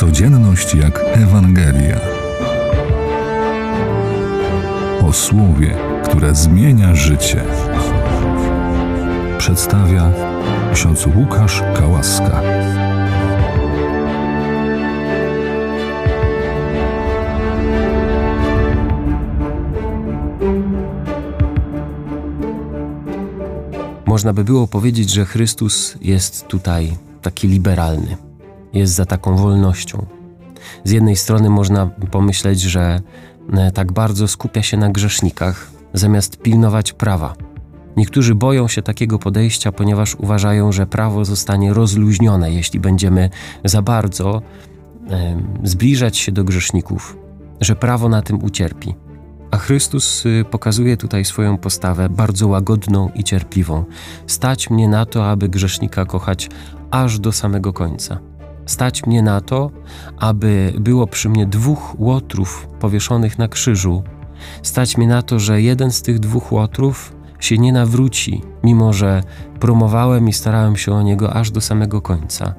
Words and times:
Codzienność 0.00 0.74
jak 0.74 1.00
Ewangelia. 1.12 2.00
O 5.02 5.12
słowie, 5.12 5.76
które 6.04 6.34
zmienia 6.34 6.94
życie. 6.94 7.44
Przedstawia 9.38 10.12
ksiądz 10.74 11.06
Łukasz 11.16 11.62
Kałaska. 11.76 12.42
Można 24.06 24.32
by 24.32 24.44
było 24.44 24.66
powiedzieć, 24.66 25.10
że 25.10 25.24
Chrystus 25.24 25.96
jest 26.00 26.46
tutaj 26.46 26.96
taki 27.22 27.48
liberalny, 27.48 28.29
jest 28.72 28.94
za 28.94 29.06
taką 29.06 29.36
wolnością. 29.36 30.06
Z 30.84 30.90
jednej 30.90 31.16
strony 31.16 31.50
można 31.50 31.86
pomyśleć, 31.86 32.60
że 32.60 33.00
e, 33.52 33.70
tak 33.70 33.92
bardzo 33.92 34.28
skupia 34.28 34.62
się 34.62 34.76
na 34.76 34.90
grzesznikach, 34.90 35.70
zamiast 35.94 36.36
pilnować 36.42 36.92
prawa. 36.92 37.34
Niektórzy 37.96 38.34
boją 38.34 38.68
się 38.68 38.82
takiego 38.82 39.18
podejścia, 39.18 39.72
ponieważ 39.72 40.14
uważają, 40.14 40.72
że 40.72 40.86
prawo 40.86 41.24
zostanie 41.24 41.74
rozluźnione, 41.74 42.52
jeśli 42.52 42.80
będziemy 42.80 43.30
za 43.64 43.82
bardzo 43.82 44.42
e, 45.10 45.40
zbliżać 45.64 46.16
się 46.16 46.32
do 46.32 46.44
grzeszników, 46.44 47.16
że 47.60 47.76
prawo 47.76 48.08
na 48.08 48.22
tym 48.22 48.44
ucierpi. 48.44 48.94
A 49.50 49.56
Chrystus 49.56 50.26
y, 50.26 50.44
pokazuje 50.50 50.96
tutaj 50.96 51.24
swoją 51.24 51.58
postawę 51.58 52.08
bardzo 52.08 52.48
łagodną 52.48 53.10
i 53.14 53.24
cierpliwą. 53.24 53.84
Stać 54.26 54.70
mnie 54.70 54.88
na 54.88 55.06
to, 55.06 55.30
aby 55.30 55.48
grzesznika 55.48 56.04
kochać 56.04 56.50
aż 56.90 57.18
do 57.18 57.32
samego 57.32 57.72
końca. 57.72 58.18
Stać 58.66 59.06
mnie 59.06 59.22
na 59.22 59.40
to, 59.40 59.70
aby 60.18 60.72
było 60.78 61.06
przy 61.06 61.28
mnie 61.28 61.46
dwóch 61.46 62.00
łotrów 62.00 62.68
powieszonych 62.80 63.38
na 63.38 63.48
krzyżu. 63.48 64.02
Stać 64.62 64.96
mnie 64.96 65.06
na 65.06 65.22
to, 65.22 65.38
że 65.38 65.62
jeden 65.62 65.92
z 65.92 66.02
tych 66.02 66.18
dwóch 66.18 66.52
łotrów 66.52 67.16
się 67.40 67.58
nie 67.58 67.72
nawróci, 67.72 68.42
mimo 68.64 68.92
że 68.92 69.22
promowałem 69.60 70.28
i 70.28 70.32
starałem 70.32 70.76
się 70.76 70.92
o 70.92 71.02
niego 71.02 71.32
aż 71.32 71.50
do 71.50 71.60
samego 71.60 72.02
końca. 72.02 72.54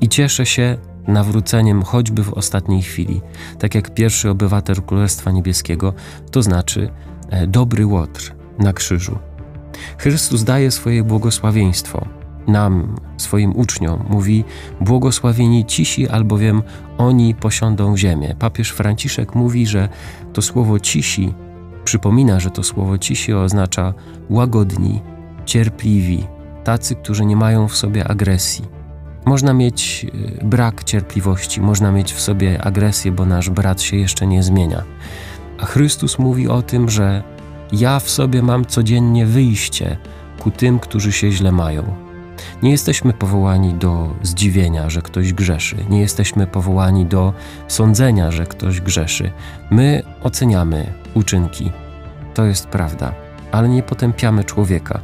I 0.00 0.08
cieszę 0.08 0.46
się, 0.46 0.78
nawróceniem 1.08 1.82
choćby 1.82 2.24
w 2.24 2.32
ostatniej 2.32 2.82
chwili, 2.82 3.20
tak 3.58 3.74
jak 3.74 3.94
pierwszy 3.94 4.30
obywatel 4.30 4.76
Królestwa 4.76 5.30
Niebieskiego, 5.30 5.94
to 6.30 6.42
znaczy 6.42 6.90
e, 7.30 7.46
dobry 7.46 7.86
łotr 7.86 8.34
na 8.58 8.72
krzyżu. 8.72 9.18
Chrystus 9.98 10.44
daje 10.44 10.70
swoje 10.70 11.04
błogosławieństwo 11.04 12.06
nam, 12.48 12.96
swoim 13.16 13.56
uczniom. 13.56 14.04
Mówi: 14.10 14.44
Błogosławieni 14.80 15.64
cisi, 15.64 16.08
albowiem 16.08 16.62
oni 16.98 17.34
posiądą 17.34 17.96
ziemię. 17.96 18.34
Papież 18.38 18.70
Franciszek 18.70 19.34
mówi, 19.34 19.66
że 19.66 19.88
to 20.32 20.42
słowo 20.42 20.80
cisi 20.80 21.34
przypomina, 21.84 22.40
że 22.40 22.50
to 22.50 22.62
słowo 22.62 22.98
cisi 22.98 23.32
oznacza 23.32 23.94
łagodni, 24.30 25.00
cierpliwi, 25.44 26.24
tacy, 26.64 26.94
którzy 26.94 27.24
nie 27.24 27.36
mają 27.36 27.68
w 27.68 27.76
sobie 27.76 28.08
agresji 28.08 28.76
można 29.26 29.52
mieć 29.52 30.06
y, 30.40 30.44
brak 30.44 30.84
cierpliwości, 30.84 31.60
można 31.60 31.92
mieć 31.92 32.12
w 32.12 32.20
sobie 32.20 32.62
agresję, 32.62 33.12
bo 33.12 33.26
nasz 33.26 33.50
brat 33.50 33.82
się 33.82 33.96
jeszcze 33.96 34.26
nie 34.26 34.42
zmienia. 34.42 34.82
A 35.58 35.66
Chrystus 35.66 36.18
mówi 36.18 36.48
o 36.48 36.62
tym, 36.62 36.88
że 36.90 37.22
ja 37.72 38.00
w 38.00 38.10
sobie 38.10 38.42
mam 38.42 38.64
codziennie 38.64 39.26
wyjście 39.26 39.96
ku 40.38 40.50
tym, 40.50 40.78
którzy 40.78 41.12
się 41.12 41.32
źle 41.32 41.52
mają. 41.52 42.05
Nie 42.62 42.70
jesteśmy 42.70 43.12
powołani 43.12 43.74
do 43.74 44.14
zdziwienia, 44.22 44.90
że 44.90 45.02
ktoś 45.02 45.32
grzeszy, 45.32 45.76
nie 45.90 46.00
jesteśmy 46.00 46.46
powołani 46.46 47.06
do 47.06 47.32
sądzenia, 47.68 48.30
że 48.30 48.46
ktoś 48.46 48.80
grzeszy. 48.80 49.32
My 49.70 50.02
oceniamy 50.22 50.92
uczynki, 51.14 51.72
to 52.34 52.44
jest 52.44 52.66
prawda, 52.66 53.14
ale 53.52 53.68
nie 53.68 53.82
potępiamy 53.82 54.44
człowieka, 54.44 55.00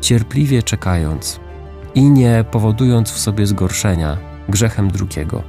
cierpliwie 0.00 0.62
czekając, 0.62 1.40
i 1.94 2.10
nie 2.10 2.44
powodując 2.50 3.10
w 3.10 3.18
sobie 3.18 3.46
zgorszenia 3.46 4.16
grzechem 4.48 4.90
drugiego, 4.90 5.42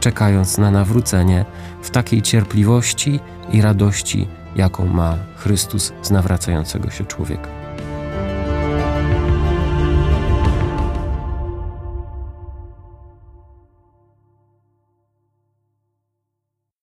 czekając 0.00 0.58
na 0.58 0.70
nawrócenie 0.70 1.44
w 1.82 1.90
takiej 1.90 2.22
cierpliwości 2.22 3.20
i 3.52 3.62
radości, 3.62 4.28
jaką 4.56 4.86
ma 4.86 5.18
Chrystus 5.36 5.92
z 6.02 6.10
nawracającego 6.10 6.90
się 6.90 7.04
człowieka. 7.04 7.65